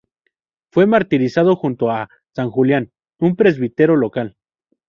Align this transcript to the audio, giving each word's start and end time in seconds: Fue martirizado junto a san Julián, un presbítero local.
Fue 0.71 0.87
martirizado 0.87 1.55
junto 1.55 1.91
a 1.91 2.09
san 2.33 2.49
Julián, 2.49 2.91
un 3.19 3.35
presbítero 3.35 3.95
local. 3.95 4.35